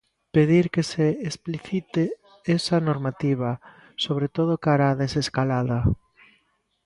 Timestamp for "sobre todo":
4.05-4.61